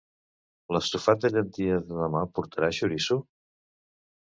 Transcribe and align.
L'estofat 0.75 1.21
de 1.25 1.31
llenties 1.35 1.85
de 1.91 1.99
demà 2.01 2.23
portarà 2.39 2.73
xoriço? 2.81 3.21